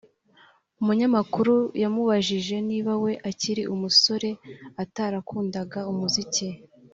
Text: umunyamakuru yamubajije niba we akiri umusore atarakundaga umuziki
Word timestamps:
umunyamakuru 0.81 1.55
yamubajije 1.81 2.55
niba 2.69 2.93
we 3.03 3.11
akiri 3.29 3.63
umusore 3.73 4.29
atarakundaga 4.83 5.79
umuziki 5.93 6.47